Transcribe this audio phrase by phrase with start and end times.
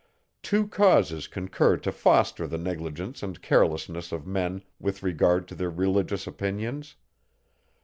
[0.41, 5.69] Two causes concur to foster the negligence and carelessness of men, with regard to their
[5.69, 6.95] religious opinions.